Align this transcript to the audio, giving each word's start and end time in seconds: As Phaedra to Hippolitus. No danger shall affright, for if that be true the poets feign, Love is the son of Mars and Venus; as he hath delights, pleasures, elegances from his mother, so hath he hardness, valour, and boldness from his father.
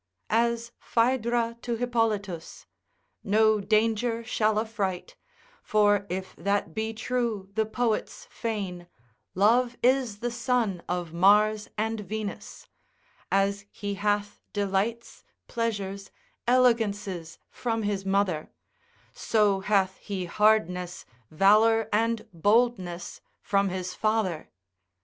As 0.31 0.71
Phaedra 0.79 1.59
to 1.61 1.75
Hippolitus. 1.75 2.65
No 3.23 3.59
danger 3.61 4.23
shall 4.23 4.57
affright, 4.59 5.15
for 5.61 6.07
if 6.09 6.35
that 6.37 6.73
be 6.73 6.91
true 6.91 7.51
the 7.53 7.67
poets 7.67 8.25
feign, 8.31 8.87
Love 9.35 9.77
is 9.83 10.17
the 10.17 10.31
son 10.31 10.81
of 10.89 11.13
Mars 11.13 11.69
and 11.77 11.99
Venus; 11.99 12.67
as 13.31 13.67
he 13.69 13.93
hath 13.93 14.41
delights, 14.53 15.23
pleasures, 15.47 16.09
elegances 16.47 17.37
from 17.51 17.83
his 17.83 18.03
mother, 18.03 18.49
so 19.13 19.59
hath 19.59 19.97
he 19.97 20.25
hardness, 20.25 21.05
valour, 21.29 21.87
and 21.93 22.27
boldness 22.33 23.21
from 23.39 23.69
his 23.69 23.93
father. 23.93 24.49